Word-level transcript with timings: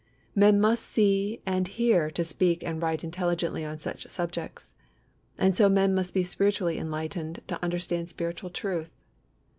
Men 0.33 0.59
must 0.59 0.83
see 0.83 1.43
and 1.45 1.67
hear 1.67 2.09
to 2.09 2.23
speak 2.23 2.63
and 2.63 2.81
write 2.81 3.03
intelligently 3.03 3.63
on 3.63 3.77
such 3.77 4.09
subjects. 4.09 4.73
And 5.37 5.55
so 5.55 5.69
men 5.69 5.93
must 5.93 6.11
be 6.15 6.23
spiritually 6.23 6.79
enlightened 6.79 7.43
to 7.45 7.63
understand 7.63 8.09
spiritual 8.09 8.49
truth. 8.49 8.89